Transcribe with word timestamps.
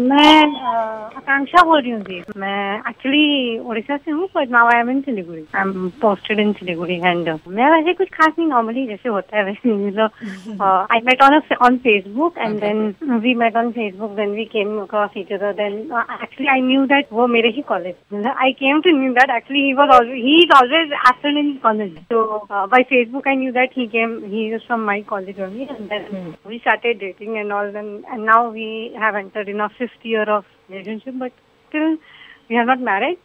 मैं 0.00 0.42
अ, 0.42 0.70
आकांक्षा 1.16 1.62
बोल 1.64 1.80
रही 1.80 1.90
हूँ 1.90 2.00
जी 2.08 2.20
मैं 2.40 2.76
एक्चुअली 2.88 3.58
उड़ीसा 3.70 3.96
से 3.96 4.10
हूँ 4.10 4.28
but 4.36 4.50
now 4.50 4.68
I 4.74 4.80
am 4.80 4.90
in 4.90 5.00
Siliguri 5.02 5.42
I 5.54 5.60
am 5.62 5.88
posted 6.02 6.40
in 6.40 6.52
Siliguri 6.60 6.94
and 7.04 7.28
मैं 7.48 7.70
वैसे 7.70 7.92
कुछ 8.00 8.08
खास 8.14 8.32
नहीं 8.38 8.48
नॉर्मली 8.48 8.86
जैसे 8.86 9.08
होता 9.08 9.36
है 9.36 9.44
वैसे 9.44 9.74
मतलब 9.86 10.62
I 10.92 11.00
met 11.06 11.22
on 11.22 11.40
on 11.66 11.76
Facebook 11.86 12.38
and 12.38 12.58
then 12.60 12.94
we 13.22 13.34
met 13.42 13.56
on 13.56 13.70
Facebook 13.78 14.10
then 14.16 14.30
we 14.36 14.44
came 14.54 14.78
across 14.82 15.10
each 15.18 15.32
other 15.32 15.52
then 15.62 15.74
actually 16.22 16.48
I 16.52 16.60
knew 16.70 16.84
that 16.94 17.12
वो 17.12 17.26
मेरे 17.36 17.48
ही 17.56 17.62
college 17.72 18.26
I 18.36 18.52
came 18.62 18.80
to 18.86 18.96
knew 18.98 19.12
that 19.20 19.30
actually 19.36 19.62
he 19.64 19.72
was 19.82 19.90
always 19.98 20.24
he 20.24 20.38
is 20.42 20.56
always 20.62 20.92
absent 20.92 21.38
in 21.38 21.52
college 21.62 21.98
so 22.12 22.20
uh, 22.50 22.66
by 22.72 22.78
Facebook 22.90 23.26
I 23.30 23.34
knew 23.40 23.50
that 23.56 23.74
he 23.78 23.84
came 23.92 24.12
he 24.32 24.40
is 24.56 24.62
from 24.68 24.82
my 24.86 24.96
college 25.10 25.38
only. 25.46 25.66
And 25.74 25.92
then 25.92 26.06
we 26.50 26.58
started 26.64 26.98
dating 27.02 27.36
and 27.42 27.52
all 27.58 27.70
then 27.76 27.88
and 28.14 28.26
now 28.30 28.38
we 28.56 28.66
have 29.02 29.18
entered 29.20 29.50
in 29.52 29.60
our 29.66 29.74
fifth 29.92 30.06
year 30.14 30.26
of 30.38 30.44
relationship 30.70 31.14
but 31.24 31.32
still 31.68 31.96
we 32.50 32.56
are 32.60 32.64
not 32.68 32.80
married 32.86 33.18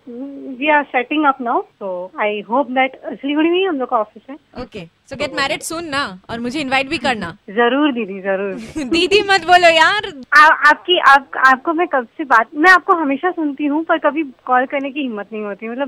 we 0.60 0.68
are 0.70 0.84
setting 0.92 1.24
up 1.30 1.40
now 1.46 1.58
so 1.80 1.92
I 2.26 2.44
hope 2.50 2.74
that 2.74 2.98
Siliguri 3.22 3.50
में 3.50 3.58
ही 3.58 3.64
हम 3.64 3.80
लोग 3.80 3.90
का 3.90 3.98
office 3.98 4.30
है 4.30 4.36
okay 4.64 4.86
so 5.10 5.16
get 5.16 5.34
married 5.36 5.62
सुन 5.62 5.86
ना 5.86 6.20
और 6.30 6.40
मुझे 6.40 6.60
इनवाइट 6.60 6.88
भी 6.90 6.98
करना। 6.98 7.28
ज़रूर 7.50 7.92
दीदी 7.94 8.20
ज़रूर। 8.22 8.86
दीदी 8.94 9.22
मत 9.22 9.46
बोलो 9.46 9.70
यार। 9.70 10.08
आ, 10.38 10.46
आपकी 10.70 10.98
आप 11.00 11.38
आपको 11.48 11.74
मैं 11.74 11.88
कब 11.88 12.08
से 12.18 12.24
बात 12.24 12.50
मैं 12.56 12.72
आपको 12.72 12.94
हमेशा 12.94 13.32
सुनती 13.32 13.66
हूँ 13.66 13.84
पर 13.84 13.98
कभी 13.98 14.24
कॉल 14.24 14.66
करने 14.66 14.92
की 14.92 15.02
हिम्मत 15.02 15.28
नहीं 15.34 15.44
होती। 15.44 15.70
मतलब 15.70 15.88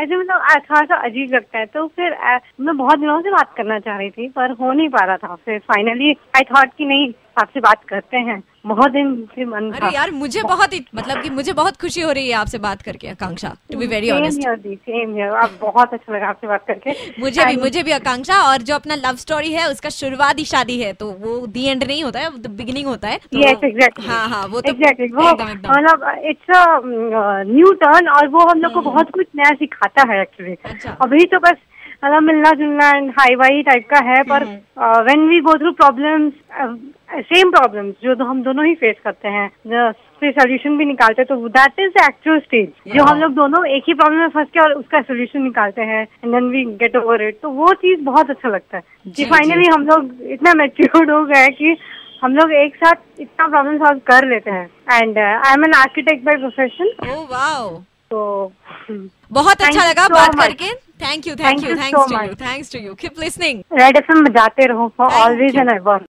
ऐसे 0.00 0.16
मतलब 0.16 0.42
थोड़ा 0.70 0.82
सा 0.82 0.96
अजीब 1.06 1.34
लगता 1.34 1.58
है। 1.58 1.66
तो 1.66 1.86
फिर 1.86 2.12
आ, 2.12 2.38
मैं 2.60 2.76
बहुत 2.76 2.98
दिनों 2.98 3.20
से 3.20 3.30
बात 3.30 3.54
करना 3.56 3.78
चाह 3.78 3.98
रही 3.98 4.10
थी 4.10 4.28
पर 4.28 4.50
हो 4.50 4.72
नहीं 4.72 4.88
पा 4.88 5.04
रहा 5.04 5.16
था। 5.16 5.34
फिर 5.34 5.58
फाइनली 5.58 6.12
आई 6.36 6.42
थॉट 6.42 6.76
कि 6.78 6.84
नहीं 6.84 7.12
आपसे 7.40 7.60
बात 7.60 7.84
करते 7.88 8.16
हैं। 8.16 8.42
बहुत 8.66 8.90
दिन 8.90 9.14
से 9.34 9.44
मन 9.44 9.70
अरे 9.70 9.94
यार 9.94 10.10
मुझे 10.10 10.42
बहुत 10.42 10.72
ही 10.72 10.84
मतलब 10.94 11.22
कि 11.22 11.30
मुझे 11.30 11.52
बहुत 11.52 11.76
खुशी 11.76 12.00
हो 12.00 12.12
रही 12.12 12.28
है 12.28 12.34
आपसे 12.34 12.58
बात 12.58 12.82
करके 12.82 13.08
Akanksha. 13.08 13.48
To 13.72 13.78
be 13.78 13.86
very 13.86 14.10
honest 14.10 14.46
आप 14.46 15.58
बहुत 15.60 15.92
अच्छा 15.94 16.14
लगा 16.14 16.26
आपसे 16.26 16.46
बात 16.46 16.64
करके। 16.66 17.20
मुझे 17.20 17.44
भी 17.44 17.56
मुझे 17.56 17.82
भी 17.82 17.92
आकांक्षा 17.92 18.40
और 18.42 18.57
जो 18.62 18.74
अपना 18.74 18.94
लव 18.96 19.16
स्टोरी 19.16 19.52
है 19.52 19.68
उसका 19.70 19.88
शुरुआती 19.90 20.44
शादी 20.46 20.78
है 20.80 20.92
तो 20.94 21.10
वो 21.20 21.36
दी 21.48 21.66
एंड 21.66 21.84
नहीं 21.84 22.02
होता 22.04 22.20
है 22.20 22.30
द 22.38 22.50
बिगिनिंग 22.58 22.86
होता 22.86 23.08
है 23.08 23.18
तो 23.26 24.02
हाँ 24.02 24.28
हाँ 24.28 24.46
वो 24.46 24.60
तो 24.60 24.72
वो 24.72 25.30
मतलब 25.30 26.04
इट्स 26.24 26.50
न्यू 27.48 27.72
टर्न 27.82 28.08
और 28.10 28.28
वो 28.28 28.48
हम 28.50 28.60
लोग 28.60 28.72
को 28.72 28.80
बहुत 28.82 29.10
कुछ 29.10 29.26
नया 29.36 29.54
सिखाता 29.56 30.12
है 30.12 30.20
एक्चुअली 30.22 30.56
अच्छा। 30.64 30.96
अभी 31.02 31.24
तो 31.26 31.38
बस 31.40 31.56
मतलब 32.04 32.22
मिलना 32.22 32.50
जुलना 32.52 32.88
एंड 32.88 33.10
हाई 33.10 33.34
वाई 33.34 33.62
टाइप 33.62 33.86
का 33.90 34.00
है 34.04 34.22
पर 34.24 34.44
when 35.04 35.28
we 35.28 35.40
go 35.40 35.54
through 35.54 35.72
problems 35.74 36.32
same 37.24 37.50
problems 37.50 37.94
जो 38.02 38.14
तो 38.14 38.24
हम 38.24 38.42
दोनों 38.42 38.66
ही 38.66 38.74
फेस 38.74 38.96
करते 39.04 39.28
हैं 39.28 39.50
फिर 40.20 40.32
सोल्यूशन 40.32 40.76
भी 40.78 40.84
निकालते 40.84 41.22
हैं 41.22 41.26
तो 41.28 41.48
that 41.48 41.80
is 41.80 41.90
the 41.92 42.04
actual 42.04 42.38
stage 42.40 42.94
जो 42.96 43.04
हम 43.04 43.20
लोग 43.20 43.32
दोनों 43.34 43.64
एक 43.76 43.84
ही 43.88 43.94
प्रॉब्लम 43.94 44.20
में 44.20 44.28
फंस 44.36 44.48
के 44.54 44.60
और 44.60 44.72
उसका 44.72 45.00
सोल्यूशन 45.02 45.42
निकालते 45.42 45.82
हैं 45.90 46.02
and 46.02 46.32
then 46.34 46.48
we 46.50 46.64
get 46.82 46.96
over 46.96 47.22
it 47.28 47.38
तो 47.42 47.50
वो 47.50 47.72
चीज़ 47.84 48.00
बहुत 48.04 48.30
अच्छा 48.30 48.48
लगता 48.48 48.76
है 48.76 49.12
कि 49.16 49.24
फाइनली 49.24 49.66
हम 49.74 49.86
लोग 49.86 50.30
इतना 50.30 50.54
मेच्योर्ड 50.54 51.10
हो 51.10 51.24
गए 51.24 51.48
कि 51.58 51.76
हम 52.22 52.34
लोग 52.36 52.52
एक 52.52 52.76
साथ 52.76 53.20
इतना 53.20 53.46
प्रॉब्लम 53.48 53.76
सॉल्व 53.78 53.98
कर 54.06 54.26
लेते 54.28 54.50
हैं. 54.50 54.68
And 54.92 55.18
I 55.18 55.52
am 55.52 55.64
an 55.64 55.74
architect 55.74 56.24
by 56.24 56.36
profession 56.36 56.90
तो 58.10 58.52
बहुत 59.32 59.62
अच्छा 59.62 59.88
लगा 59.88 60.06
so 60.06 60.12
बात 60.12 60.30
much. 60.30 60.46
करके. 60.46 60.74
Thank 61.00 61.26
you 61.26 61.34
thank 61.34 61.64
you 61.64 61.74
thanks 61.76 62.10
to 62.10 62.22
you 62.22 62.34
thanks 62.34 62.72
to 62.72 62.78
you 62.78 62.94
keep 62.94 63.20
listening 63.20 63.62
Red 63.72 63.96
F 63.96 64.10
M 64.12 64.24
बजाते 64.24 64.66
रहो 64.66 64.86
फॉर 64.98 65.12
ऑलवेज 65.14 65.56
एंड 65.56 65.70
एवर 65.70 66.06